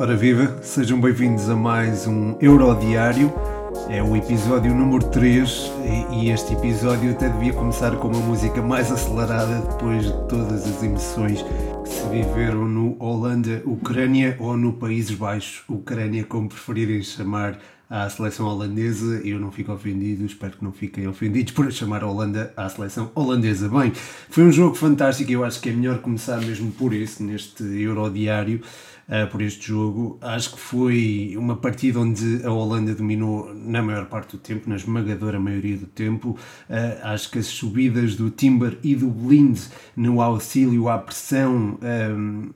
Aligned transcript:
Ora 0.00 0.16
viva, 0.16 0.62
sejam 0.62 1.00
bem-vindos 1.00 1.50
a 1.50 1.56
mais 1.56 2.06
um 2.06 2.36
Eurodiário. 2.40 3.32
É 3.88 4.00
o 4.00 4.16
episódio 4.16 4.72
número 4.72 5.04
3 5.10 5.72
e 6.12 6.30
este 6.30 6.54
episódio 6.54 7.10
até 7.10 7.28
devia 7.28 7.52
começar 7.52 7.96
com 7.96 8.06
uma 8.06 8.20
música 8.20 8.62
mais 8.62 8.92
acelerada 8.92 9.60
depois 9.60 10.04
de 10.04 10.12
todas 10.28 10.64
as 10.64 10.82
emoções 10.84 11.42
que 11.82 11.88
se 11.88 12.08
viveram 12.10 12.64
no 12.64 12.96
Holanda, 13.02 13.60
Ucrânia 13.64 14.36
ou 14.38 14.56
no 14.56 14.74
Países 14.74 15.16
Baixos, 15.16 15.64
Ucrânia, 15.68 16.22
como 16.22 16.48
preferirem 16.48 17.02
chamar 17.02 17.58
à 17.88 18.08
seleção 18.08 18.46
holandesa. 18.46 19.20
Eu 19.24 19.38
não 19.40 19.50
fico 19.50 19.72
ofendido, 19.72 20.24
espero 20.24 20.56
que 20.56 20.64
não 20.64 20.72
fiquem 20.72 21.06
ofendidos 21.06 21.52
por 21.52 21.70
chamar 21.72 22.02
a 22.02 22.06
Holanda 22.06 22.52
à 22.56 22.68
seleção 22.68 23.10
holandesa. 23.14 23.68
Bem, 23.68 23.92
foi 24.28 24.44
um 24.44 24.52
jogo 24.52 24.74
fantástico, 24.74 25.30
eu 25.30 25.44
acho 25.44 25.60
que 25.60 25.70
é 25.70 25.72
melhor 25.72 25.98
começar 25.98 26.40
mesmo 26.40 26.70
por 26.72 26.92
isso, 26.92 27.22
neste 27.22 27.62
Eurodiário 27.62 28.60
uh, 29.08 29.26
por 29.30 29.42
este 29.42 29.68
jogo. 29.68 30.18
Acho 30.20 30.52
que 30.52 30.60
foi 30.60 31.34
uma 31.36 31.56
partida 31.56 31.98
onde 31.98 32.44
a 32.44 32.50
Holanda 32.50 32.94
dominou 32.94 33.52
na 33.54 33.82
maior 33.82 34.06
parte 34.06 34.36
do 34.36 34.38
tempo, 34.38 34.68
na 34.68 34.76
esmagadora 34.76 35.40
maioria 35.40 35.76
do 35.76 35.86
tempo. 35.86 36.38
Uh, 36.68 37.04
acho 37.04 37.30
que 37.30 37.38
as 37.38 37.46
subidas 37.46 38.14
do 38.14 38.30
Timber 38.30 38.78
e 38.82 38.94
do 38.94 39.08
Blind 39.08 39.58
no 39.96 40.20
auxílio 40.20 40.88
à 40.88 40.98
pressão 40.98 41.78
um, 41.82 42.50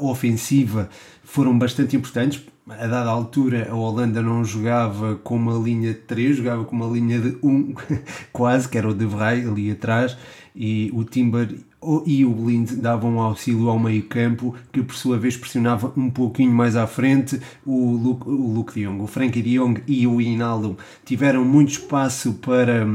ofensiva 0.00 0.88
foram 1.22 1.58
bastante 1.58 1.96
importantes. 1.96 2.42
A 2.68 2.86
dada 2.86 3.10
altura, 3.10 3.68
a 3.68 3.74
Holanda 3.74 4.22
não 4.22 4.44
jogava 4.44 5.16
com 5.16 5.34
uma 5.34 5.54
linha 5.54 5.92
de 5.92 5.98
3, 6.00 6.36
jogava 6.36 6.64
com 6.64 6.76
uma 6.76 6.86
linha 6.86 7.18
de 7.18 7.36
1, 7.42 7.74
quase, 8.32 8.68
que 8.68 8.78
era 8.78 8.88
o 8.88 8.94
De 8.94 9.04
Vrij 9.04 9.48
ali 9.48 9.72
atrás, 9.72 10.16
e 10.54 10.88
o 10.94 11.02
Timber 11.02 11.58
e 12.06 12.24
o 12.24 12.30
Blind 12.30 12.74
davam 12.74 13.20
auxílio 13.20 13.68
ao 13.68 13.78
meio 13.78 14.04
campo, 14.04 14.54
que 14.70 14.80
por 14.82 14.94
sua 14.94 15.18
vez 15.18 15.36
pressionava 15.36 15.92
um 15.96 16.08
pouquinho 16.08 16.52
mais 16.52 16.76
à 16.76 16.86
frente 16.86 17.40
o 17.66 17.96
Luke, 17.96 18.28
o 18.28 18.54
Luke 18.54 18.74
de 18.74 18.86
Jong. 18.86 19.02
O 19.02 19.06
Frankie 19.08 19.42
de 19.42 19.58
Jong 19.58 19.82
e 19.86 20.06
o 20.06 20.20
Inaldo 20.20 20.78
tiveram 21.04 21.44
muito 21.44 21.72
espaço 21.72 22.34
para 22.34 22.86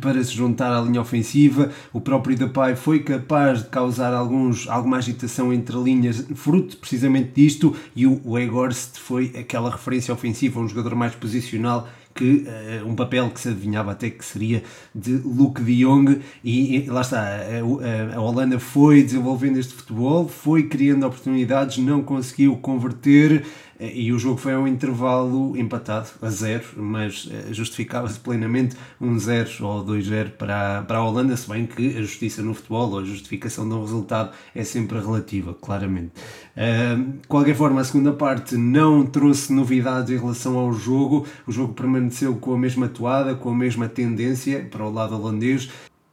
para 0.00 0.22
se 0.22 0.32
juntar 0.32 0.72
à 0.72 0.80
linha 0.80 1.00
ofensiva. 1.00 1.70
O 1.92 2.00
próprio 2.00 2.36
Depay 2.36 2.76
foi 2.76 3.00
capaz 3.00 3.62
de 3.62 3.68
causar 3.68 4.12
alguns, 4.12 4.68
alguma 4.68 4.98
agitação 4.98 5.52
entre 5.52 5.76
linhas, 5.76 6.26
fruto 6.34 6.76
precisamente 6.76 7.32
disto, 7.34 7.74
e 7.94 8.06
o 8.06 8.20
Weghorst 8.24 8.98
foi 8.98 9.32
aquela 9.38 9.70
referência 9.70 10.14
ofensiva, 10.14 10.60
um 10.60 10.68
jogador 10.68 10.94
mais 10.94 11.14
posicional 11.14 11.88
que 12.14 12.44
uh, 12.44 12.88
um 12.88 12.94
papel 12.94 13.30
que 13.30 13.40
se 13.40 13.48
adivinhava 13.48 13.92
até 13.92 14.10
que 14.10 14.24
seria 14.24 14.62
de 14.94 15.12
Luke 15.12 15.62
de 15.62 15.84
Jong 15.84 16.20
e, 16.42 16.76
e 16.76 16.90
lá 16.90 17.02
está, 17.02 17.20
a, 17.20 18.16
a, 18.16 18.20
Holanda 18.20 18.58
foi 18.58 19.02
desenvolvendo 19.02 19.58
este 19.58 19.74
futebol, 19.74 20.28
foi 20.28 20.64
criando 20.64 21.06
oportunidades, 21.06 21.78
não 21.78 22.02
conseguiu 22.02 22.56
converter 22.56 23.46
e 23.80 24.12
o 24.12 24.18
jogo 24.18 24.36
foi 24.36 24.52
a 24.52 24.58
um 24.58 24.66
intervalo 24.66 25.56
empatado 25.56 26.08
a 26.20 26.28
zero, 26.28 26.64
mas 26.76 27.28
eh, 27.30 27.52
justificava-se 27.52 28.18
plenamente 28.20 28.76
um 29.00 29.18
0 29.18 29.48
ou 29.60 29.84
2-0 29.84 30.32
para, 30.32 30.82
para 30.82 30.98
a 30.98 31.04
Holanda, 31.04 31.34
se 31.36 31.48
bem 31.48 31.66
que 31.66 31.96
a 31.96 32.02
justiça 32.02 32.42
no 32.42 32.52
futebol 32.52 32.90
ou 32.90 32.98
a 32.98 33.04
justificação 33.04 33.66
de 33.66 33.74
um 33.74 33.80
resultado 33.80 34.32
é 34.54 34.62
sempre 34.64 34.98
relativa, 34.98 35.54
claramente. 35.54 36.12
Uh, 36.56 37.12
de 37.20 37.28
qualquer 37.28 37.54
forma, 37.54 37.80
a 37.80 37.84
segunda 37.84 38.12
parte 38.12 38.56
não 38.56 39.06
trouxe 39.06 39.52
novidades 39.52 40.10
em 40.10 40.18
relação 40.18 40.58
ao 40.58 40.72
jogo, 40.72 41.26
o 41.46 41.52
jogo 41.52 41.72
permaneceu 41.72 42.36
com 42.36 42.52
a 42.52 42.58
mesma 42.58 42.88
toada, 42.88 43.34
com 43.34 43.50
a 43.50 43.54
mesma 43.54 43.88
tendência 43.88 44.66
para 44.70 44.84
o 44.84 44.92
lado 44.92 45.14
holandês, 45.14 45.70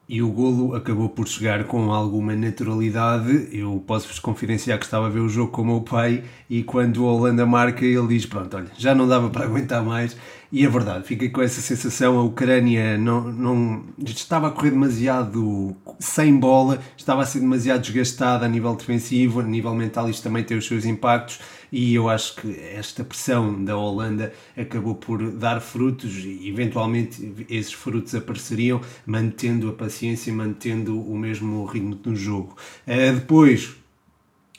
e 0.09 0.21
o 0.21 0.29
golo 0.29 0.73
acabou 0.73 1.09
por 1.09 1.27
chegar 1.27 1.65
com 1.65 1.91
alguma 1.91 2.35
naturalidade. 2.35 3.49
Eu 3.51 3.83
posso-vos 3.85 4.19
confidenciar 4.19 4.79
que 4.79 4.85
estava 4.85 5.07
a 5.07 5.09
ver 5.09 5.19
o 5.19 5.27
jogo 5.27 5.51
com 5.51 5.63
o 5.63 5.65
meu 5.65 5.81
pai 5.81 6.23
e 6.49 6.63
quando 6.63 7.05
a 7.05 7.11
Holanda 7.11 7.45
marca 7.45 7.85
ele 7.85 8.07
diz, 8.07 8.25
pronto, 8.25 8.55
olha, 8.55 8.71
já 8.77 8.95
não 8.95 9.07
dava 9.07 9.29
para 9.29 9.43
aguentar 9.45 9.83
mais 9.83 10.15
e 10.49 10.65
é 10.65 10.69
verdade, 10.69 11.05
fiquei 11.05 11.29
com 11.29 11.41
essa 11.41 11.59
sensação. 11.59 12.17
A 12.17 12.23
Ucrânia 12.23 12.97
não, 12.97 13.21
não 13.21 13.83
estava 14.05 14.47
a 14.47 14.51
correr 14.51 14.71
demasiado 14.71 15.75
sem 15.99 16.37
bola, 16.37 16.79
estava 16.95 17.21
a 17.21 17.25
ser 17.25 17.41
demasiado 17.41 17.81
desgastada 17.81 18.45
a 18.45 18.49
nível 18.49 18.73
defensivo, 18.75 19.41
a 19.41 19.43
nível 19.43 19.75
mental, 19.75 20.09
isto 20.09 20.23
também 20.23 20.43
tem 20.43 20.57
os 20.57 20.65
seus 20.65 20.85
impactos. 20.85 21.39
E 21.71 21.93
eu 21.93 22.09
acho 22.09 22.35
que 22.35 22.59
esta 22.59 23.03
pressão 23.03 23.63
da 23.63 23.77
Holanda 23.77 24.33
acabou 24.55 24.95
por 24.95 25.31
dar 25.31 25.59
frutos 25.59 26.13
e 26.23 26.47
eventualmente 26.47 27.45
esses 27.49 27.73
frutos 27.73 28.15
apareceriam, 28.15 28.81
mantendo 29.05 29.69
a 29.69 29.73
paciência, 29.73 30.33
mantendo 30.33 30.99
o 30.99 31.17
mesmo 31.17 31.65
ritmo 31.65 31.95
do 31.95 32.15
jogo. 32.15 32.55
Uh, 32.87 33.13
depois, 33.15 33.75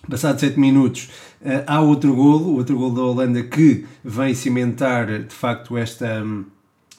Passados 0.08 0.40
7 0.40 0.58
minutos, 0.58 1.10
uh, 1.42 1.64
há 1.66 1.80
outro 1.80 2.14
golo, 2.14 2.56
outro 2.56 2.76
golo 2.76 2.94
da 2.94 3.02
Holanda 3.02 3.42
que 3.42 3.84
vem 4.04 4.34
cimentar 4.34 5.24
de 5.24 5.34
facto 5.34 5.76
esta, 5.76 6.22
um, 6.22 6.44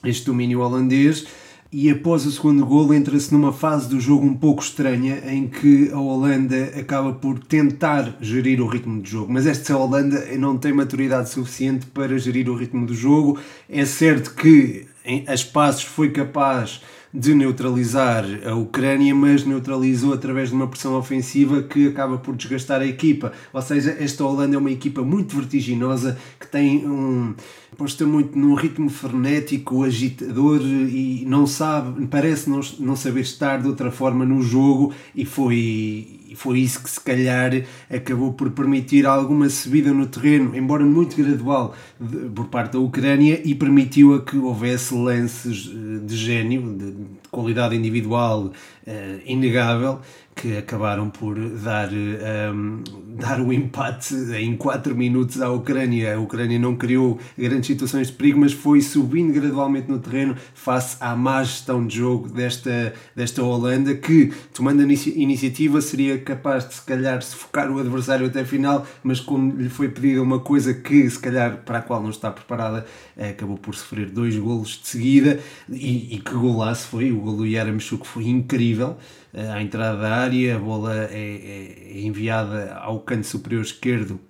este 0.04 0.26
domínio 0.26 0.60
holandês. 0.60 1.26
E 1.72 1.88
após 1.88 2.26
o 2.26 2.32
segundo 2.32 2.66
golo 2.66 2.92
entra-se 2.92 3.32
numa 3.32 3.52
fase 3.52 3.88
do 3.88 4.00
jogo 4.00 4.26
um 4.26 4.34
pouco 4.34 4.60
estranha 4.60 5.22
em 5.28 5.46
que 5.46 5.88
a 5.92 5.98
Holanda 6.00 6.72
acaba 6.76 7.12
por 7.12 7.38
tentar 7.38 8.16
gerir 8.20 8.60
o 8.60 8.66
ritmo 8.66 9.00
do 9.00 9.08
jogo. 9.08 9.32
Mas 9.32 9.46
esta 9.46 9.76
Holanda 9.76 10.26
não 10.36 10.58
tem 10.58 10.72
maturidade 10.72 11.30
suficiente 11.30 11.86
para 11.86 12.18
gerir 12.18 12.50
o 12.50 12.56
ritmo 12.56 12.84
do 12.84 12.92
jogo. 12.92 13.38
É 13.68 13.84
certo 13.84 14.34
que 14.34 14.88
em, 15.04 15.24
espaços 15.32 15.84
foi 15.84 16.10
capaz 16.10 16.80
de 17.14 17.34
neutralizar 17.34 18.24
a 18.44 18.54
Ucrânia, 18.54 19.14
mas 19.14 19.44
neutralizou 19.44 20.12
através 20.12 20.48
de 20.48 20.56
uma 20.56 20.66
pressão 20.66 20.94
ofensiva 20.94 21.62
que 21.62 21.88
acaba 21.88 22.18
por 22.18 22.34
desgastar 22.34 22.80
a 22.80 22.86
equipa. 22.86 23.32
Ou 23.52 23.62
seja, 23.62 23.96
esta 23.98 24.24
Holanda 24.24 24.56
é 24.56 24.58
uma 24.58 24.70
equipa 24.72 25.02
muito 25.02 25.36
vertiginosa 25.36 26.18
que 26.38 26.48
tem 26.48 26.84
um 26.86 27.34
posta 27.80 28.04
muito 28.04 28.38
num 28.38 28.52
ritmo 28.52 28.90
frenético, 28.90 29.84
agitador 29.84 30.60
e 30.60 31.24
não 31.26 31.46
sabe, 31.46 32.06
parece 32.08 32.50
não, 32.50 32.60
não 32.78 32.94
saber 32.94 33.22
estar 33.22 33.62
de 33.62 33.68
outra 33.68 33.90
forma 33.90 34.22
no 34.22 34.42
jogo 34.42 34.92
e 35.14 35.24
foi 35.24 36.20
foi 36.34 36.60
isso 36.60 36.82
que 36.82 36.90
se 36.90 37.00
calhar 37.00 37.52
acabou 37.88 38.32
por 38.32 38.50
permitir 38.50 39.06
alguma 39.06 39.48
subida 39.48 39.92
no 39.92 40.06
terreno, 40.06 40.54
embora 40.54 40.84
muito 40.84 41.16
gradual, 41.16 41.74
de, 41.98 42.28
por 42.28 42.46
parte 42.46 42.74
da 42.74 42.78
Ucrânia 42.78 43.40
e 43.44 43.54
permitiu 43.54 44.14
a 44.14 44.22
que 44.22 44.36
houvesse 44.36 44.94
lances 44.94 45.70
eh, 45.74 46.04
de 46.04 46.16
gênio, 46.16 46.74
de, 46.76 46.92
de 46.92 47.06
qualidade 47.30 47.74
individual 47.74 48.52
uh, 48.86 49.20
inegável, 49.24 50.00
que 50.34 50.56
acabaram 50.56 51.10
por 51.10 51.38
dar, 51.38 51.92
um, 51.92 51.94
ehm, 51.94 52.82
dar 53.18 53.40
o 53.40 53.52
empate 53.52 54.14
em 54.36 54.56
4 54.56 54.94
minutos 54.94 55.42
à 55.42 55.50
Ucrânia. 55.50 56.14
A 56.14 56.18
Ucrânia 56.18 56.58
não 56.58 56.76
criou 56.76 57.18
grandes 57.36 57.66
situações 57.66 58.06
de 58.06 58.14
perigo, 58.14 58.40
mas 58.40 58.52
foi 58.52 58.80
subindo 58.80 59.32
gradualmente 59.34 59.90
no 59.90 59.98
terreno 59.98 60.34
face 60.54 60.96
à 61.00 61.14
má 61.14 61.42
gestão 61.42 61.86
de 61.86 61.98
jogo 61.98 62.28
desta, 62.28 62.94
desta 63.14 63.42
Holanda, 63.42 63.94
que, 63.94 64.32
tomando 64.54 64.80
a 64.80 64.84
iniciativa, 64.84 65.80
seria 65.82 66.18
capaz 66.18 66.66
de 66.66 66.74
se 66.74 66.82
calhar 66.82 67.20
sufocar 67.22 67.70
o 67.70 67.78
adversário 67.78 68.26
até 68.26 68.40
a 68.40 68.46
final, 68.46 68.86
mas 69.02 69.20
como 69.20 69.54
lhe 69.54 69.68
foi 69.68 69.90
pedida 69.90 70.22
uma 70.22 70.38
coisa 70.38 70.72
que 70.72 71.10
se 71.10 71.18
calhar 71.18 71.58
para 71.66 71.78
a 71.78 71.82
qual 71.82 72.02
não 72.02 72.10
está 72.10 72.30
preparada, 72.30 72.86
acabou 73.18 73.58
por 73.58 73.74
sofrer 73.74 74.08
dois 74.08 74.36
golos 74.36 74.80
de 74.80 74.88
seguida 74.88 75.38
e, 75.68 76.14
e 76.14 76.18
que 76.18 76.32
golaço 76.32 76.88
foi, 76.88 77.12
o 77.12 77.20
golo 77.20 77.38
do 77.38 77.46
Yaramchuk 77.46 78.06
foi 78.06 78.28
incrível 78.28 78.96
à 79.34 79.62
entrada 79.62 79.98
da 79.98 80.16
área, 80.16 80.56
a 80.56 80.58
bola 80.58 81.04
é, 81.04 81.14
é, 81.14 81.98
é 81.98 82.00
enviada 82.00 82.74
ao 82.74 83.00
canto 83.00 83.26
superior 83.26 83.62
esquerdo 83.62 84.20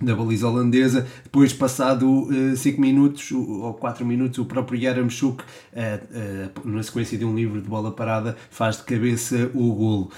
da 0.00 0.14
baliza 0.14 0.48
holandesa. 0.48 1.06
Depois, 1.22 1.52
passado 1.52 2.28
5 2.56 2.78
uh, 2.78 2.80
minutos 2.80 3.30
ou 3.32 3.74
4 3.74 4.04
minutos, 4.04 4.38
o 4.38 4.44
próprio 4.44 4.80
Yaramchuk, 4.80 5.42
uh, 5.42 6.64
uh, 6.64 6.68
na 6.68 6.82
sequência 6.82 7.18
de 7.18 7.24
um 7.24 7.34
livro 7.34 7.60
de 7.60 7.68
bola 7.68 7.92
parada, 7.92 8.36
faz 8.50 8.78
de 8.78 8.84
cabeça 8.84 9.50
o 9.54 9.72
golo. 9.74 10.10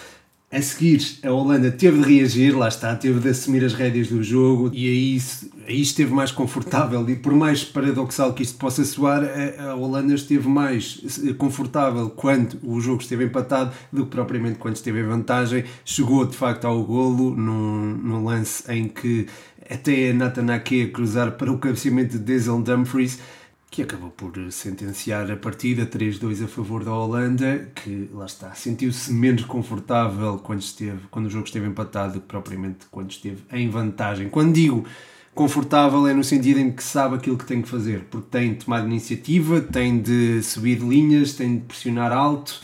A 0.52 0.60
seguir, 0.60 1.18
a 1.22 1.30
Holanda 1.32 1.70
teve 1.70 2.02
de 2.02 2.14
reagir, 2.14 2.54
lá 2.54 2.68
está, 2.68 2.94
teve 2.94 3.18
de 3.20 3.30
assumir 3.30 3.64
as 3.64 3.72
rédeas 3.72 4.08
do 4.08 4.22
jogo 4.22 4.70
e 4.74 4.86
aí, 4.86 5.22
aí 5.66 5.80
esteve 5.80 6.12
mais 6.12 6.30
confortável. 6.30 7.08
E 7.08 7.16
por 7.16 7.32
mais 7.32 7.64
paradoxal 7.64 8.34
que 8.34 8.42
isto 8.42 8.58
possa 8.58 8.84
soar, 8.84 9.24
a, 9.24 9.70
a 9.70 9.74
Holanda 9.74 10.12
esteve 10.12 10.46
mais 10.46 11.00
confortável 11.38 12.10
quando 12.10 12.58
o 12.62 12.78
jogo 12.82 13.00
esteve 13.00 13.24
empatado 13.24 13.72
do 13.90 14.04
que 14.04 14.10
propriamente 14.10 14.58
quando 14.58 14.76
esteve 14.76 15.00
em 15.00 15.04
vantagem. 15.04 15.64
Chegou 15.86 16.26
de 16.26 16.36
facto 16.36 16.66
ao 16.66 16.84
golo 16.84 17.34
num, 17.34 17.96
num 17.96 18.22
lance 18.22 18.70
em 18.70 18.88
que 18.88 19.26
até 19.70 20.12
Nathan 20.12 20.52
Ake 20.52 20.82
a 20.82 20.88
cruzar 20.90 21.32
para 21.32 21.50
o 21.50 21.56
cabeceamento 21.56 22.18
de 22.18 22.24
Denzel 22.24 22.60
Dumfries 22.60 23.18
que 23.72 23.80
acabou 23.80 24.10
por 24.10 24.34
sentenciar 24.52 25.30
a 25.30 25.36
partida 25.36 25.86
3-2 25.86 26.44
a 26.44 26.46
favor 26.46 26.84
da 26.84 26.92
Holanda, 26.92 27.70
que 27.74 28.06
lá 28.12 28.26
está, 28.26 28.54
sentiu-se 28.54 29.10
menos 29.10 29.46
confortável 29.46 30.38
quando, 30.38 30.60
esteve, 30.60 31.00
quando 31.10 31.24
o 31.24 31.30
jogo 31.30 31.46
esteve 31.46 31.66
empatado 31.66 32.12
do 32.12 32.20
que 32.20 32.26
propriamente 32.26 32.84
quando 32.90 33.10
esteve 33.10 33.42
em 33.50 33.70
vantagem. 33.70 34.28
Quando 34.28 34.52
digo 34.52 34.84
confortável 35.34 36.06
é 36.06 36.12
no 36.12 36.22
sentido 36.22 36.60
em 36.60 36.70
que 36.70 36.84
sabe 36.84 37.16
aquilo 37.16 37.38
que 37.38 37.46
tem 37.46 37.62
que 37.62 37.68
fazer, 37.68 38.04
porque 38.10 38.28
tem 38.30 38.52
de 38.52 38.62
tomar 38.66 38.84
iniciativa, 38.84 39.62
tem 39.62 39.98
de 39.98 40.42
subir 40.42 40.78
linhas, 40.78 41.32
tem 41.32 41.56
de 41.56 41.64
pressionar 41.64 42.12
alto, 42.12 42.60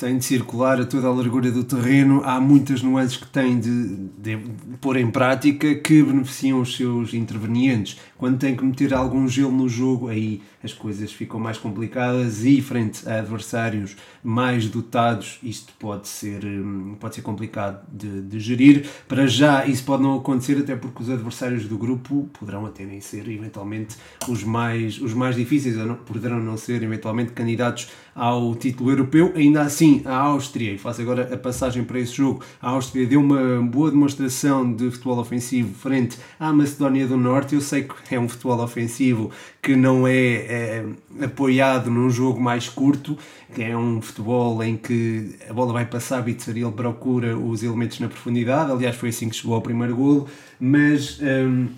tem 0.00 0.16
de 0.16 0.24
circular 0.24 0.80
a 0.80 0.86
toda 0.86 1.06
a 1.06 1.12
largura 1.12 1.50
do 1.50 1.62
terreno. 1.62 2.22
Há 2.24 2.40
muitas 2.40 2.82
nuances 2.82 3.18
que 3.18 3.26
tem 3.26 3.60
de, 3.60 3.96
de, 4.16 4.38
pôr 4.80 4.96
em 4.96 5.10
prática 5.10 5.74
que 5.74 6.02
beneficiam 6.02 6.62
os 6.62 6.74
seus 6.74 7.12
intervenientes. 7.12 7.98
Quando 8.20 8.36
tem 8.36 8.54
que 8.54 8.62
meter 8.62 8.92
algum 8.92 9.26
gelo 9.26 9.50
no 9.50 9.66
jogo, 9.66 10.08
aí 10.08 10.42
as 10.62 10.74
coisas 10.74 11.10
ficam 11.10 11.40
mais 11.40 11.56
complicadas 11.56 12.44
e 12.44 12.60
frente 12.60 13.08
a 13.08 13.18
adversários 13.20 13.96
mais 14.22 14.68
dotados, 14.68 15.38
isto 15.42 15.72
pode 15.78 16.06
ser, 16.06 16.44
hum, 16.44 16.96
pode 17.00 17.14
ser 17.14 17.22
complicado 17.22 17.80
de, 17.90 18.20
de 18.20 18.38
gerir. 18.38 18.86
Para 19.08 19.26
já, 19.26 19.64
isso 19.64 19.82
pode 19.84 20.02
não 20.02 20.18
acontecer, 20.18 20.58
até 20.58 20.76
porque 20.76 21.02
os 21.02 21.08
adversários 21.08 21.66
do 21.66 21.78
grupo 21.78 22.28
poderão 22.38 22.66
até 22.66 22.84
nem 22.84 23.00
ser 23.00 23.26
eventualmente 23.26 23.96
os 24.28 24.44
mais, 24.44 25.00
os 25.00 25.14
mais 25.14 25.34
difíceis, 25.34 25.78
ou 25.78 25.86
não, 25.86 25.94
poderão 25.94 26.38
não 26.38 26.58
ser 26.58 26.82
eventualmente 26.82 27.32
candidatos 27.32 27.88
ao 28.14 28.54
título 28.54 28.90
europeu. 28.90 29.32
Ainda 29.34 29.62
assim, 29.62 30.02
a 30.04 30.14
Áustria, 30.14 30.74
e 30.74 30.76
faço 30.76 31.00
agora 31.00 31.32
a 31.32 31.38
passagem 31.38 31.84
para 31.84 31.98
esse 31.98 32.12
jogo, 32.12 32.44
a 32.60 32.68
Áustria 32.68 33.06
deu 33.06 33.20
uma 33.20 33.62
boa 33.62 33.90
demonstração 33.90 34.70
de 34.70 34.90
futebol 34.90 35.18
ofensivo 35.18 35.72
frente 35.72 36.18
à 36.38 36.52
Macedónia 36.52 37.06
do 37.06 37.16
Norte. 37.16 37.54
Eu 37.54 37.62
sei 37.62 37.84
que 37.84 38.09
é 38.14 38.20
um 38.20 38.28
futebol 38.28 38.60
ofensivo 38.60 39.30
que 39.62 39.76
não 39.76 40.06
é, 40.06 40.12
é 40.12 40.84
apoiado 41.24 41.90
num 41.90 42.10
jogo 42.10 42.40
mais 42.40 42.68
curto, 42.68 43.16
que 43.54 43.62
é 43.62 43.76
um 43.76 44.00
futebol 44.00 44.62
em 44.62 44.76
que 44.76 45.36
a 45.48 45.52
bola 45.52 45.72
vai 45.72 45.84
passar, 45.84 46.22
Bitzaril 46.22 46.72
procura 46.72 47.36
os 47.36 47.62
elementos 47.62 48.00
na 48.00 48.08
profundidade. 48.08 48.70
Aliás, 48.70 48.96
foi 48.96 49.10
assim 49.10 49.28
que 49.28 49.36
chegou 49.36 49.54
ao 49.54 49.62
primeiro 49.62 49.96
golo, 49.96 50.28
mas. 50.58 51.20
Hum, 51.20 51.68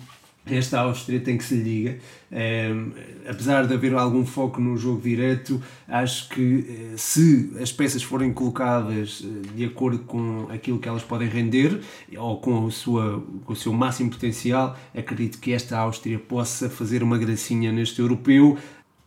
esta 0.45 0.81
Áustria 0.81 1.19
tem 1.19 1.37
que 1.37 1.43
se 1.43 1.55
liga. 1.55 1.97
Um, 2.31 2.91
apesar 3.29 3.65
de 3.65 3.73
haver 3.73 3.93
algum 3.93 4.25
foco 4.25 4.59
no 4.59 4.77
jogo 4.77 5.01
direto, 5.01 5.61
acho 5.87 6.27
que 6.29 6.65
eh, 6.67 6.97
se 6.97 7.51
as 7.61 7.71
peças 7.71 8.03
forem 8.03 8.33
colocadas 8.33 9.23
eh, 9.23 9.55
de 9.55 9.65
acordo 9.65 9.99
com 9.99 10.47
aquilo 10.51 10.79
que 10.79 10.89
elas 10.89 11.03
podem 11.03 11.29
render 11.29 11.79
ou 12.17 12.39
com, 12.39 12.67
a 12.67 12.71
sua, 12.71 13.23
com 13.45 13.53
o 13.53 13.55
seu 13.55 13.71
máximo 13.71 14.09
potencial, 14.09 14.77
acredito 14.97 15.39
que 15.39 15.53
esta 15.53 15.77
Áustria 15.77 16.19
possa 16.19 16.69
fazer 16.69 17.03
uma 17.03 17.17
gracinha 17.17 17.71
neste 17.71 18.01
europeu 18.01 18.57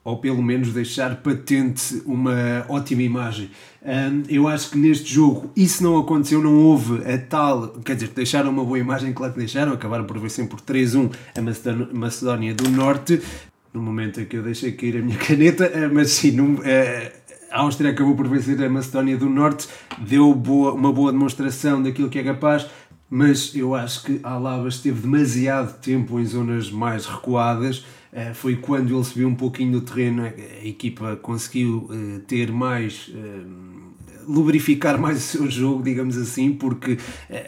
ou 0.06 0.16
pelo 0.16 0.40
menos 0.40 0.72
deixar 0.72 1.16
patente 1.16 2.00
uma 2.06 2.64
ótima 2.68 3.02
imagem. 3.02 3.50
Um, 3.84 4.22
eu 4.28 4.46
acho 4.46 4.70
que 4.70 4.78
neste 4.78 5.12
jogo 5.12 5.50
isso 5.56 5.82
não 5.82 5.98
aconteceu, 5.98 6.40
não 6.40 6.54
houve 6.54 7.02
a 7.12 7.18
tal. 7.18 7.70
Quer 7.84 7.96
dizer, 7.96 8.10
deixaram 8.14 8.50
uma 8.50 8.64
boa 8.64 8.78
imagem, 8.78 9.12
claro 9.12 9.32
que 9.32 9.40
deixaram, 9.40 9.72
acabaram 9.72 10.04
por 10.04 10.16
vencer 10.20 10.46
por 10.46 10.60
3-1 10.60 11.12
a 11.34 11.92
Macedónia 11.92 12.54
do 12.54 12.70
Norte. 12.70 13.20
No 13.74 13.82
momento 13.82 14.20
em 14.20 14.26
que 14.26 14.36
eu 14.36 14.44
deixei 14.44 14.70
cair 14.70 14.98
a 14.98 15.02
minha 15.02 15.18
caneta, 15.18 15.72
ah, 15.74 15.90
mas 15.92 16.10
sim, 16.10 16.36
ah, 16.64 17.12
a 17.50 17.62
Áustria 17.62 17.90
acabou 17.90 18.14
por 18.14 18.28
vencer 18.28 18.62
a 18.62 18.68
Macedónia 18.68 19.16
do 19.16 19.28
Norte, 19.28 19.66
deu 19.98 20.32
boa, 20.32 20.72
uma 20.72 20.92
boa 20.92 21.10
demonstração 21.10 21.82
daquilo 21.82 22.08
que 22.08 22.20
é 22.20 22.22
capaz, 22.22 22.64
mas 23.10 23.56
eu 23.56 23.74
acho 23.74 24.04
que 24.04 24.20
a 24.22 24.30
Alaba 24.30 24.68
esteve 24.68 25.00
demasiado 25.00 25.80
tempo 25.80 26.20
em 26.20 26.24
zonas 26.24 26.70
mais 26.70 27.06
recuadas 27.06 27.84
foi 28.34 28.56
quando 28.56 28.94
ele 28.94 29.04
subiu 29.04 29.28
um 29.28 29.34
pouquinho 29.34 29.72
no 29.72 29.80
terreno, 29.80 30.24
a 30.24 30.66
equipa 30.66 31.16
conseguiu 31.16 31.88
eh, 31.90 32.20
ter 32.26 32.50
mais 32.50 33.10
eh, 33.14 33.44
lubrificar 34.26 34.98
mais 35.00 35.18
o 35.18 35.20
seu 35.20 35.50
jogo, 35.50 35.82
digamos 35.82 36.16
assim, 36.16 36.52
porque 36.52 36.98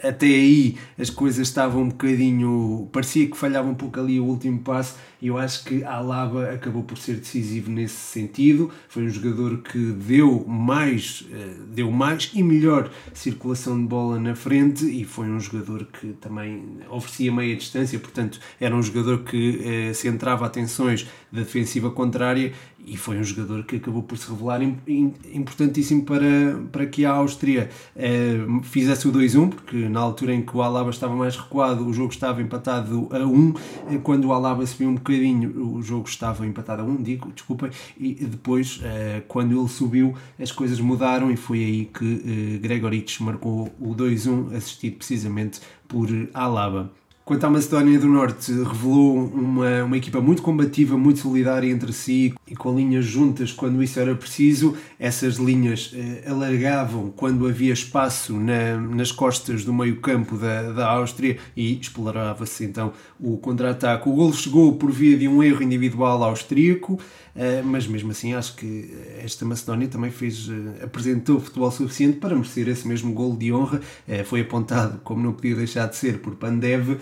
até 0.03 0.27
aí 0.27 0.77
as 0.97 1.09
coisas 1.09 1.47
estavam 1.47 1.83
um 1.83 1.89
bocadinho. 1.89 2.87
parecia 2.91 3.27
que 3.27 3.37
falhava 3.37 3.67
um 3.69 3.75
pouco 3.75 3.99
ali 3.99 4.19
o 4.19 4.25
último 4.25 4.59
passo 4.59 4.95
e 5.21 5.27
eu 5.27 5.37
acho 5.37 5.63
que 5.65 5.83
a 5.83 5.95
Alaba 5.95 6.51
acabou 6.51 6.83
por 6.83 6.97
ser 6.97 7.15
decisivo 7.15 7.69
nesse 7.69 7.95
sentido. 7.95 8.71
Foi 8.87 9.03
um 9.03 9.09
jogador 9.09 9.57
que 9.57 9.77
deu 9.77 10.45
mais, 10.47 11.25
eh, 11.31 11.55
deu 11.67 11.91
mais 11.91 12.31
e 12.33 12.41
melhor 12.41 12.89
circulação 13.13 13.79
de 13.79 13.87
bola 13.87 14.19
na 14.19 14.35
frente 14.35 14.85
e 14.85 15.03
foi 15.03 15.27
um 15.27 15.39
jogador 15.39 15.85
que 15.85 16.13
também 16.13 16.79
oferecia 16.89 17.31
meia 17.31 17.55
distância, 17.55 17.99
portanto, 17.99 18.39
era 18.59 18.75
um 18.75 18.81
jogador 18.81 19.23
que 19.23 19.61
eh, 19.63 19.93
centrava 19.93 20.45
atenções 20.45 21.07
da 21.31 21.41
defensiva 21.41 21.91
contrária 21.91 22.53
e 22.85 22.97
foi 22.97 23.17
um 23.17 23.23
jogador 23.23 23.63
que 23.63 23.75
acabou 23.75 24.01
por 24.01 24.17
se 24.17 24.29
revelar 24.29 24.61
importantíssimo 24.63 26.03
para, 26.03 26.59
para 26.71 26.85
que 26.87 27.05
a 27.05 27.11
Áustria 27.11 27.69
eh, 27.95 28.39
fizesse 28.63 29.07
o 29.07 29.11
2-1, 29.11 29.49
porque 29.49 29.77
na 29.89 29.99
altura 29.99 30.33
em 30.33 30.41
que 30.41 30.55
o 30.55 30.61
Alaba 30.61 30.89
estava 30.89 31.15
mais 31.15 31.35
recuado, 31.35 31.85
o 31.85 31.93
jogo 31.93 32.11
estava 32.11 32.41
empatado 32.41 33.07
a 33.11 33.19
1, 33.19 33.53
eh, 33.89 33.99
quando 34.01 34.25
o 34.25 34.33
Alaba 34.33 34.65
subiu 34.65 34.89
um 34.89 34.95
o 35.15 35.81
jogo 35.81 36.07
estava 36.07 36.45
empatado 36.45 36.81
a 36.81 36.85
1, 36.85 37.03
digo, 37.03 37.31
desculpem, 37.31 37.71
e 37.97 38.13
depois, 38.13 38.79
eh, 38.83 39.23
quando 39.27 39.59
ele 39.59 39.69
subiu, 39.69 40.15
as 40.39 40.51
coisas 40.51 40.79
mudaram 40.79 41.31
e 41.31 41.37
foi 41.37 41.63
aí 41.63 41.85
que 41.85 42.55
eh, 42.55 42.57
Gregorich 42.59 43.21
marcou 43.23 43.69
o 43.79 43.95
2-1, 43.95 44.55
assistido 44.55 44.97
precisamente 44.97 45.59
por 45.87 46.07
Alaba. 46.33 46.91
Quanto 47.29 47.43
à 47.43 47.49
Macedónia 47.51 47.99
do 47.99 48.07
Norte, 48.07 48.51
revelou 48.51 49.15
uma, 49.15 49.83
uma 49.83 49.95
equipa 49.95 50.19
muito 50.19 50.41
combativa, 50.41 50.97
muito 50.97 51.19
solidária 51.19 51.69
entre 51.69 51.93
si 51.93 52.33
e 52.47 52.55
com 52.55 52.75
linhas 52.75 53.05
juntas 53.05 53.51
quando 53.51 53.83
isso 53.83 53.99
era 53.99 54.15
preciso. 54.15 54.75
Essas 54.97 55.35
linhas 55.35 55.93
eh, 55.93 56.23
alargavam 56.27 57.13
quando 57.15 57.47
havia 57.47 57.71
espaço 57.71 58.33
na, 58.33 58.77
nas 58.77 59.11
costas 59.11 59.63
do 59.63 59.71
meio-campo 59.71 60.37
da, 60.37 60.71
da 60.71 60.89
Áustria 60.89 61.37
e 61.55 61.79
explorava-se 61.79 62.65
então 62.65 62.93
o 63.19 63.37
contra-ataque. 63.37 64.09
O 64.09 64.13
gol 64.13 64.33
chegou 64.33 64.73
por 64.73 64.89
via 64.89 65.15
de 65.15 65.27
um 65.27 65.43
erro 65.43 65.61
individual 65.61 66.23
austríaco. 66.23 66.99
Eh, 67.35 67.61
mas 67.63 67.87
mesmo 67.87 68.11
assim 68.11 68.33
acho 68.33 68.55
que 68.55 68.93
esta 69.23 69.45
Macedónia 69.45 69.87
também 69.87 70.11
fez, 70.11 70.49
eh, 70.49 70.83
apresentou 70.83 71.39
futebol 71.39 71.71
suficiente 71.71 72.17
para 72.17 72.35
merecer 72.35 72.67
esse 72.67 72.85
mesmo 72.87 73.13
gol 73.13 73.35
de 73.35 73.53
honra. 73.53 73.79
Eh, 74.05 74.25
foi 74.25 74.41
apontado, 74.41 74.99
como 75.05 75.23
não 75.23 75.31
podia 75.31 75.55
deixar 75.55 75.87
de 75.87 75.95
ser, 75.95 76.19
por 76.19 76.35
Pandev, 76.35 76.97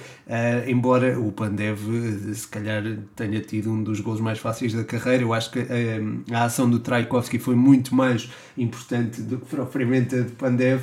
embora 0.67 1.19
o 1.19 1.31
Pandev 1.31 1.79
se 2.33 2.47
calhar 2.47 2.83
tenha 3.15 3.39
tido 3.41 3.71
um 3.71 3.83
dos 3.83 3.99
gols 3.99 4.19
mais 4.19 4.39
fáceis 4.39 4.73
da 4.73 4.83
carreira. 4.83 5.23
Eu 5.23 5.33
acho 5.33 5.51
que 5.51 5.65
a 6.31 6.43
ação 6.43 6.69
do 6.69 6.79
Traikovski 6.79 7.39
foi 7.39 7.55
muito 7.55 7.95
mais 7.95 8.29
importante 8.57 9.21
do 9.21 9.37
que 9.37 9.45
propriamente 9.45 10.15
a 10.15 10.21
de 10.21 10.31
Pandev. 10.31 10.81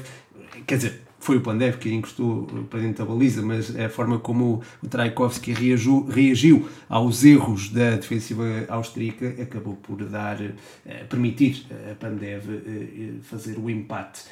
Quer 0.67 0.77
dizer, 0.77 1.05
foi 1.25 1.39
o 1.39 1.41
Pandev 1.41 1.79
que 1.79 1.91
encostou 1.91 2.47
para 2.69 2.81
dentro 2.81 3.03
da 3.03 3.11
baliza, 3.11 3.41
mas 3.41 3.75
a 3.75 3.89
forma 3.89 4.19
como 4.19 4.63
o 4.83 4.87
Traikovski 4.87 5.55
reagiu, 5.55 6.05
reagiu 6.05 6.69
aos 6.87 7.25
erros 7.25 7.71
da 7.71 7.93
defensiva 7.93 8.45
austríaca 8.69 9.43
acabou 9.43 9.75
por 9.75 10.05
dar, 10.05 10.39
eh, 10.43 11.05
permitir 11.09 11.67
a 11.91 11.95
Pandev 11.95 12.45
eh, 12.51 13.13
fazer 13.23 13.59
o 13.59 13.71
empate. 13.71 14.25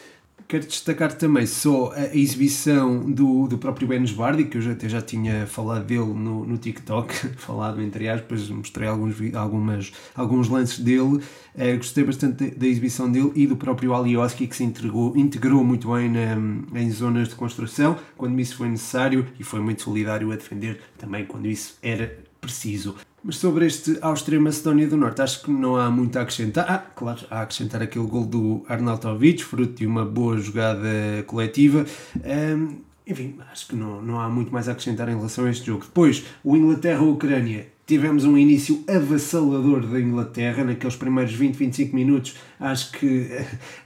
Quero 0.53 0.67
destacar 0.67 1.15
também 1.15 1.47
só 1.47 1.93
a 1.93 2.15
exibição 2.15 3.11
do, 3.11 3.47
do 3.49 3.57
próprio 3.57 3.89
Benes 3.89 4.13
Bardi, 4.13 4.45
que 4.45 4.59
eu 4.59 4.61
já, 4.61 4.73
até 4.73 4.87
já 4.87 5.01
tinha 5.01 5.47
falado 5.47 5.87
dele 5.87 6.13
no, 6.13 6.45
no 6.45 6.59
TikTok, 6.59 7.15
falado 7.41 7.81
entre 7.81 8.07
aspas, 8.07 8.51
mostrei 8.51 8.87
alguns, 8.87 9.17
algumas, 9.35 9.93
alguns 10.15 10.51
lances 10.51 10.79
dele. 10.79 11.23
Uh, 11.55 11.77
gostei 11.79 12.05
bastante 12.05 12.51
da, 12.51 12.57
da, 12.59 12.67
exibição 12.67 13.11
dele 13.11 13.33
e 13.35 13.47
do 13.47 13.57
próprio 13.57 13.95
Alioski, 13.95 14.47
que 14.47 14.55
se 14.55 14.65
integrou, 14.65 15.17
integrou 15.17 15.65
muito 15.65 15.91
bem 15.91 16.11
na, 16.11 16.81
em 16.81 16.91
zonas 16.91 17.29
de 17.29 17.35
construção, 17.35 17.97
quando 18.17 18.39
isso 18.39 18.57
foi 18.57 18.69
necessário, 18.69 19.27
e 19.41 19.45
foi 19.45 19.61
muito 19.61 19.81
solidário 19.81 20.33
a 20.33 20.37
defender 20.37 20.83
também 20.99 21.25
quando 21.25 21.47
isso 21.47 21.79
era 21.83 22.32
preciso. 22.43 22.97
Mas 23.25 23.37
sobre 23.37 23.65
este 23.67 23.97
Áustria-Macedónia 24.03 24.89
do 24.89 24.97
Norte, 24.97 25.23
acho 25.23 25.45
que 25.45 25.51
não 25.51 25.77
há 25.77 25.89
muito 25.89 26.19
a 26.19 26.23
acrescentar. 26.23 26.67
Ah, 26.69 26.79
claro, 26.79 27.21
há 27.31 27.39
a 27.39 27.43
acrescentar 27.43 27.81
aquele 27.81 28.05
gol 28.05 28.27
do 28.27 28.65
Arnautovic, 28.69 29.45
fruto 29.45 29.75
de 29.75 29.87
uma 29.87 30.05
boa 30.05 30.37
jogada 30.39 30.89
coletiva. 31.29 31.87
Um, 32.17 32.81
enfim, 33.07 33.39
acho 33.51 33.69
que 33.69 33.77
não, 33.77 34.03
não 34.03 34.21
há 34.21 34.29
muito 34.29 34.53
mais 34.53 34.69
a 34.69 34.73
acrescentar 34.73 35.09
em 35.09 35.15
relação 35.15 35.45
a 35.45 35.51
este 35.51 35.67
jogo. 35.67 35.85
Depois, 35.85 36.25
o 36.43 36.57
Inglaterra-Ucrânia 36.57 37.69
Tivemos 37.93 38.25
um 38.25 38.39
início 38.39 38.83
avassalador 38.89 39.87
da 39.87 40.01
Inglaterra 40.01 40.65
naqueles 40.65 40.97
primeiros 40.97 41.35
20, 41.35 41.55
25 41.57 41.95
minutos. 41.95 42.35
Acho 42.59 42.91
que 42.93 43.29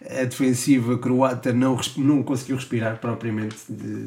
a 0.09 0.23
defensiva 0.23 0.97
croata 0.97 1.53
não, 1.53 1.77
não 1.97 2.23
conseguiu 2.23 2.55
respirar 2.55 3.01
propriamente, 3.01 3.57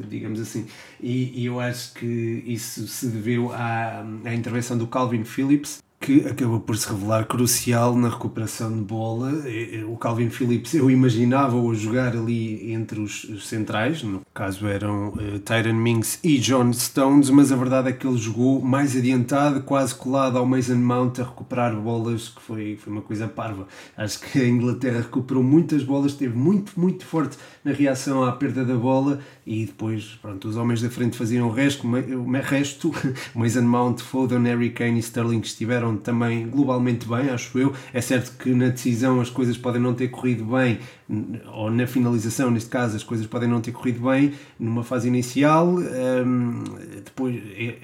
digamos 0.08 0.40
assim. 0.40 0.66
E, 0.98 1.42
e, 1.42 1.44
eu 1.44 1.60
acho 1.60 1.92
que 1.92 2.42
isso 2.46 2.88
se 2.88 3.08
deveu 3.08 3.52
à, 3.52 4.02
à 4.24 4.34
intervenção 4.34 4.78
do 4.78 4.86
Calvin 4.86 5.22
Phillips 5.22 5.82
que 6.00 6.26
acabou 6.26 6.60
por 6.60 6.78
se 6.78 6.88
revelar 6.88 7.26
crucial 7.26 7.94
na 7.94 8.08
recuperação 8.08 8.74
de 8.74 8.80
bola. 8.80 9.32
O 9.86 9.98
Calvin 9.98 10.30
Phillips, 10.30 10.72
eu 10.72 10.90
imaginava-o 10.90 11.74
jogar 11.74 12.16
ali 12.16 12.72
entre 12.72 13.00
os 13.00 13.46
centrais, 13.46 14.02
no 14.02 14.22
caso 14.32 14.66
eram 14.66 15.08
uh, 15.08 15.38
Tyron 15.40 15.74
Mings 15.74 16.18
e 16.24 16.38
John 16.38 16.72
Stones, 16.72 17.28
mas 17.28 17.52
a 17.52 17.56
verdade 17.56 17.90
é 17.90 17.92
que 17.92 18.06
ele 18.06 18.16
jogou 18.16 18.62
mais 18.62 18.96
adiantado, 18.96 19.60
quase 19.60 19.94
colado 19.94 20.38
ao 20.38 20.46
Mason 20.46 20.76
Mount 20.76 21.18
a 21.18 21.24
recuperar 21.24 21.76
bolas, 21.76 22.30
que 22.30 22.40
foi, 22.40 22.78
foi 22.82 22.90
uma 22.90 23.02
coisa 23.02 23.28
parva. 23.28 23.68
Acho 23.94 24.20
que 24.20 24.40
a 24.40 24.48
Inglaterra 24.48 25.00
recuperou 25.00 25.42
muitas 25.42 25.82
bolas, 25.82 26.12
esteve 26.12 26.34
muito, 26.34 26.80
muito 26.80 27.04
forte 27.04 27.36
na 27.62 27.72
reação 27.72 28.24
à 28.24 28.32
perda 28.32 28.64
da 28.64 28.74
bola 28.74 29.20
e 29.46 29.66
depois, 29.66 30.18
pronto, 30.22 30.48
os 30.48 30.56
homens 30.56 30.80
da 30.80 30.88
frente 30.88 31.18
faziam 31.18 31.46
o 31.46 31.52
resto, 31.52 31.86
o 31.86 32.30
resto 32.40 32.90
Mason 33.34 33.62
Mount, 33.62 34.00
Foden, 34.00 34.44
Harry 34.44 34.70
Kane 34.70 34.96
e 34.96 35.00
Sterling 35.00 35.40
estiveram 35.40 35.89
também 35.96 36.48
globalmente 36.48 37.06
bem, 37.08 37.30
acho 37.30 37.58
eu. 37.58 37.72
É 37.92 38.00
certo 38.00 38.36
que 38.38 38.50
na 38.50 38.68
decisão 38.68 39.20
as 39.20 39.30
coisas 39.30 39.56
podem 39.56 39.80
não 39.80 39.94
ter 39.94 40.08
corrido 40.08 40.44
bem, 40.44 40.78
ou 41.52 41.70
na 41.70 41.86
finalização, 41.88 42.52
neste 42.52 42.70
caso, 42.70 42.94
as 42.94 43.02
coisas 43.02 43.26
podem 43.26 43.48
não 43.48 43.60
ter 43.60 43.72
corrido 43.72 44.00
bem 44.08 44.32
numa 44.58 44.84
fase 44.84 45.08
inicial. 45.08 45.66
Um, 45.76 46.62
depois, 47.04 47.42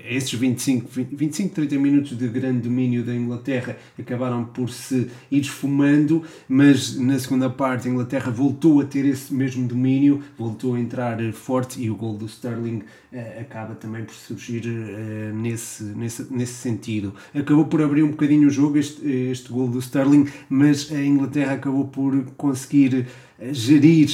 esses 0.08 0.32
25, 0.32 0.88
25, 1.12 1.54
30 1.54 1.76
minutos 1.76 2.16
de 2.16 2.28
grande 2.28 2.60
domínio 2.60 3.04
da 3.04 3.12
Inglaterra 3.12 3.76
acabaram 3.98 4.44
por 4.44 4.70
se 4.70 5.10
ir 5.30 5.40
esfumando, 5.40 6.22
mas 6.48 6.96
na 6.96 7.18
segunda 7.18 7.50
parte 7.50 7.88
a 7.88 7.90
Inglaterra 7.90 8.30
voltou 8.30 8.80
a 8.80 8.84
ter 8.84 9.04
esse 9.04 9.34
mesmo 9.34 9.66
domínio, 9.66 10.22
voltou 10.38 10.74
a 10.74 10.80
entrar 10.80 11.20
forte 11.32 11.82
e 11.82 11.90
o 11.90 11.96
gol 11.96 12.16
do 12.16 12.26
Sterling 12.26 12.82
uh, 13.12 13.40
acaba 13.40 13.74
também 13.74 14.04
por 14.04 14.14
surgir 14.14 14.62
uh, 14.66 15.34
nesse, 15.34 15.82
nesse, 15.82 16.32
nesse 16.32 16.54
sentido. 16.54 17.12
Acabou 17.34 17.64
por 17.64 17.82
abrir 17.82 17.95
um 18.02 18.10
bocadinho 18.10 18.48
o 18.48 18.50
jogo 18.50 18.78
este, 18.78 19.06
este 19.08 19.50
gol 19.50 19.68
do 19.68 19.78
Sterling, 19.78 20.26
mas 20.48 20.90
a 20.92 21.00
Inglaterra 21.00 21.54
acabou 21.54 21.86
por 21.86 22.24
conseguir 22.36 23.06
gerir 23.52 24.08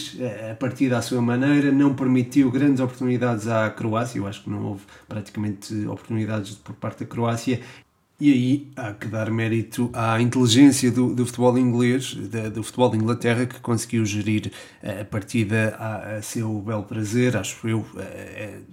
a 0.50 0.54
partida 0.54 0.98
à 0.98 1.02
sua 1.02 1.22
maneira, 1.22 1.70
não 1.70 1.94
permitiu 1.94 2.50
grandes 2.50 2.80
oportunidades 2.80 3.46
à 3.46 3.70
Croácia, 3.70 4.18
eu 4.18 4.26
acho 4.26 4.42
que 4.42 4.50
não 4.50 4.64
houve 4.64 4.82
praticamente 5.08 5.74
oportunidades 5.86 6.56
por 6.56 6.74
parte 6.74 7.00
da 7.00 7.06
Croácia. 7.06 7.60
E 8.20 8.32
aí 8.32 8.68
há 8.76 8.92
que 8.92 9.08
dar 9.08 9.32
mérito 9.32 9.90
à 9.92 10.20
inteligência 10.22 10.92
do, 10.92 11.12
do 11.12 11.26
futebol 11.26 11.58
inglês, 11.58 12.14
da, 12.14 12.48
do 12.48 12.62
futebol 12.62 12.88
de 12.88 12.96
Inglaterra, 12.96 13.46
que 13.46 13.58
conseguiu 13.58 14.06
gerir 14.06 14.52
a 14.80 15.04
partida 15.04 15.74
a, 15.76 16.16
a 16.18 16.22
seu 16.22 16.48
belo 16.60 16.84
prazer. 16.84 17.36
Acho 17.36 17.66
eu, 17.66 17.84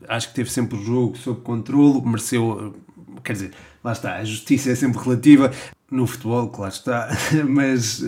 acho 0.07 0.29
que 0.29 0.35
teve 0.35 0.51
sempre 0.51 0.77
o 0.77 0.83
jogo 0.83 1.17
sob 1.17 1.41
controle, 1.41 1.99
mereceu, 2.05 2.75
quer 3.23 3.33
dizer, 3.33 3.51
lá 3.83 3.91
está, 3.91 4.17
a 4.17 4.23
justiça 4.23 4.71
é 4.71 4.75
sempre 4.75 5.01
relativa, 5.01 5.51
no 5.91 6.05
futebol, 6.05 6.49
claro 6.49 6.73
está, 6.73 7.09
mas 7.47 8.03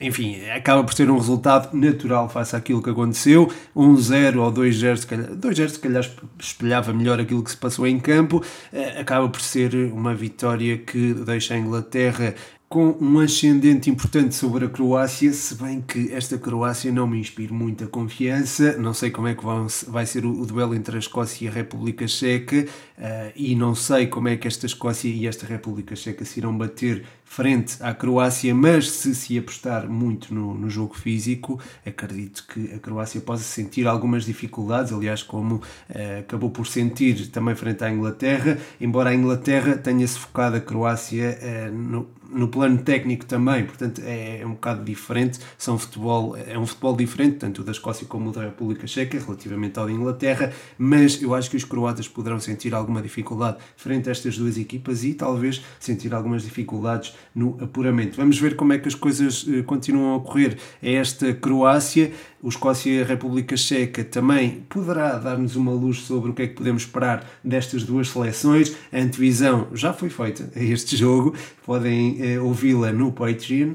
enfim, 0.00 0.40
acaba 0.50 0.84
por 0.84 0.94
ser 0.94 1.10
um 1.10 1.16
resultado 1.16 1.76
natural 1.76 2.28
face 2.28 2.54
àquilo 2.54 2.80
que 2.80 2.90
aconteceu. 2.90 3.50
1-0 3.76 4.36
um 4.36 4.40
ou 4.40 4.52
2-0, 4.52 4.96
se 4.96 5.06
calhar, 5.06 5.30
2-0 5.30 5.68
se 5.68 5.78
calhar 5.80 6.10
espelhava 6.38 6.92
melhor 6.92 7.20
aquilo 7.20 7.42
que 7.42 7.50
se 7.50 7.56
passou 7.56 7.84
em 7.84 7.98
campo. 7.98 8.40
Eh, 8.72 9.00
acaba 9.00 9.28
por 9.28 9.40
ser 9.40 9.74
uma 9.92 10.14
vitória 10.14 10.78
que 10.78 11.14
deixa 11.14 11.54
a 11.54 11.58
Inglaterra 11.58 12.34
com 12.68 12.94
um 13.00 13.18
ascendente 13.18 13.88
importante 13.88 14.34
sobre 14.34 14.66
a 14.66 14.68
Croácia, 14.68 15.32
se 15.32 15.54
bem 15.54 15.80
que 15.80 16.12
esta 16.12 16.36
Croácia 16.36 16.92
não 16.92 17.06
me 17.06 17.18
inspira 17.18 17.52
muita 17.52 17.86
confiança. 17.86 18.76
Não 18.76 18.92
sei 18.92 19.10
como 19.10 19.26
é 19.26 19.34
que 19.34 19.42
vai 19.88 20.04
ser 20.04 20.26
o, 20.26 20.44
duelo 20.44 20.74
entre 20.74 20.96
a 20.96 20.98
Escócia 20.98 21.46
e 21.46 21.48
a 21.48 21.50
República 21.50 22.06
Checa 22.06 22.66
uh, 22.98 23.32
e 23.34 23.54
não 23.54 23.74
sei 23.74 24.06
como 24.06 24.28
é 24.28 24.36
que 24.36 24.46
esta 24.46 24.66
Escócia 24.66 25.08
e 25.08 25.26
esta 25.26 25.46
República 25.46 25.96
Checa 25.96 26.26
se 26.26 26.40
irão 26.40 26.56
bater 26.56 27.04
frente 27.24 27.76
à 27.80 27.94
Croácia, 27.94 28.54
mas 28.54 28.90
se 28.90 29.14
se 29.14 29.38
apostar 29.38 29.88
muito 29.88 30.34
no, 30.34 30.54
no 30.54 30.68
jogo 30.68 30.94
físico, 30.94 31.60
acredito 31.86 32.46
que 32.48 32.74
a 32.74 32.78
Croácia 32.78 33.20
possa 33.20 33.44
sentir 33.44 33.86
algumas 33.86 34.24
dificuldades, 34.24 34.92
aliás, 34.92 35.22
como 35.22 35.56
uh, 35.56 36.20
acabou 36.20 36.50
por 36.50 36.66
sentir 36.66 37.28
também 37.28 37.54
frente 37.54 37.82
à 37.82 37.90
Inglaterra, 37.90 38.58
embora 38.80 39.10
a 39.10 39.14
Inglaterra 39.14 39.76
tenha-se 39.76 40.18
focado 40.18 40.56
a 40.56 40.60
Croácia 40.60 41.38
uh, 41.40 41.74
no, 41.74 42.08
no 42.28 42.48
plano 42.48 42.78
técnico 42.78 43.24
também, 43.24 43.64
portanto 43.64 44.02
é, 44.04 44.40
é, 44.40 44.46
um 44.46 44.50
bocado 44.50 44.84
diferente, 44.84 45.38
são 45.56 45.78
futebol, 45.78 46.36
é 46.36 46.58
um 46.58 46.66
futebol 46.66 46.94
diferente, 46.94 47.36
tanto 47.36 47.62
o 47.62 47.64
da 47.64 47.72
Escócia 47.72 48.06
como 48.06 48.30
o 48.30 48.32
da 48.32 48.42
República 48.42 48.86
Checa, 48.86 49.18
relativamente 49.18 49.78
ao 49.78 49.86
da 49.86 49.92
Inglaterra, 49.92 50.52
mas 50.76 51.22
eu 51.22 51.34
acho 51.34 51.50
que 51.50 51.56
os 51.56 51.64
croatas 51.64 52.06
poderão 52.06 52.38
sentir 52.38 52.74
alguma 52.74 53.00
dificuldade 53.00 53.58
frente 53.76 54.08
a 54.08 54.12
estas 54.12 54.36
duas 54.36 54.58
equipas 54.58 55.04
e 55.04 55.14
talvez 55.14 55.64
sentir 55.80 56.12
algumas 56.14 56.42
dificuldades 56.42 57.14
no 57.34 57.56
apuramento. 57.62 58.16
Vamos 58.16 58.38
ver 58.38 58.56
como 58.56 58.72
é 58.72 58.78
que 58.78 58.88
as 58.88 58.94
coisas 58.94 59.46
eh, 59.48 59.62
continuam 59.62 60.12
a 60.12 60.16
ocorrer 60.16 60.58
a 60.82 60.88
esta 60.88 61.32
Croácia, 61.32 62.12
o 62.42 62.48
Escócia 62.48 62.90
e 62.90 63.02
a 63.02 63.04
República 63.04 63.56
Checa 63.56 64.04
também 64.04 64.64
poderá 64.68 65.18
dar-nos 65.18 65.56
uma 65.56 65.72
luz 65.72 65.98
sobre 66.00 66.30
o 66.30 66.34
que 66.34 66.42
é 66.42 66.46
que 66.46 66.54
podemos 66.54 66.82
esperar 66.82 67.28
destas 67.42 67.82
duas 67.82 68.08
seleções. 68.08 68.76
A 68.92 68.98
antevisão 68.98 69.68
já 69.74 69.92
foi 69.92 70.08
feita 70.08 70.50
a 70.54 70.62
este 70.62 70.96
jogo, 70.96 71.34
podem 71.64 72.16
eh, 72.20 72.40
ouvi-la 72.40 72.92
no 72.92 73.12
Patreon, 73.12 73.74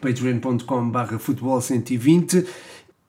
patreon.com.br 0.00 1.14
futebol120 1.16 2.46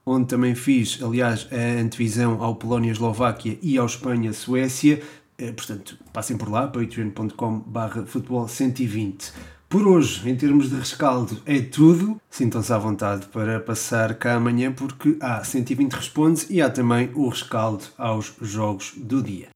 onde 0.05 0.27
também 0.27 0.55
fiz, 0.55 0.99
aliás, 1.03 1.47
a 1.51 1.81
antevisão 1.81 2.41
ao 2.43 2.55
Polónia-Eslováquia 2.55 3.59
e 3.61 3.77
ao 3.77 3.85
Espanha-Suécia. 3.85 5.01
Eh, 5.37 5.51
portanto, 5.51 5.97
passem 6.11 6.35
por 6.35 6.49
lá, 6.49 6.67
patreon.com.br 6.67 7.99
futebol120. 8.07 9.31
Por 9.69 9.87
hoje, 9.87 10.27
em 10.27 10.35
termos 10.35 10.71
de 10.71 10.75
rescaldo, 10.77 11.39
é 11.45 11.61
tudo. 11.61 12.19
Sintam-se 12.27 12.73
à 12.73 12.77
vontade 12.79 13.27
para 13.27 13.59
passar 13.59 14.15
cá 14.15 14.33
amanhã, 14.33 14.73
porque 14.73 15.15
há 15.21 15.43
120 15.43 15.93
respondes 15.93 16.49
e 16.49 16.59
há 16.59 16.71
também 16.71 17.11
o 17.13 17.29
rescaldo 17.29 17.85
aos 17.95 18.33
jogos 18.41 18.93
do 18.97 19.21
dia. 19.21 19.49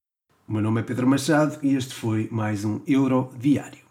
O 0.48 0.54
meu 0.54 0.62
nome 0.62 0.82
é 0.82 0.84
Pedro 0.84 1.08
Machado 1.08 1.58
e 1.64 1.74
este 1.74 1.96
foi 1.96 2.30
mais 2.32 2.64
um 2.64 2.80
Euro 2.86 3.32
Diário. 3.40 3.83